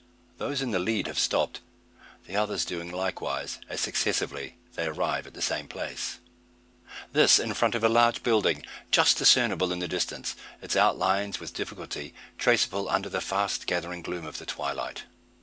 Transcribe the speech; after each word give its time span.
Those 0.39 0.63
in 0.63 0.71
the 0.71 0.79
lead 0.79 1.05
have 1.05 1.19
stopped; 1.19 1.59
the 2.25 2.35
others 2.35 2.65
doing 2.65 2.91
likewise, 2.91 3.59
as, 3.69 3.81
successively, 3.81 4.57
they 4.73 4.85
arrive 4.87 5.27
at 5.27 5.35
the 5.35 5.43
same 5.43 5.67
place. 5.67 6.17
This 7.11 7.37
in 7.37 7.53
front 7.53 7.75
of 7.75 7.83
a 7.83 7.87
large 7.87 8.23
building, 8.23 8.63
just 8.89 9.17
discernible 9.17 9.71
in 9.71 9.77
the 9.77 9.87
distance, 9.87 10.35
its 10.59 10.75
outlines 10.75 11.39
with 11.39 11.53
difficulty 11.53 12.15
traceable 12.39 12.89
under 12.89 13.09
the 13.09 13.21
fast 13.21 13.67
gathering 13.67 14.01
gloom 14.01 14.25
of 14.25 14.39
the 14.39 14.47
twilight. 14.47 15.03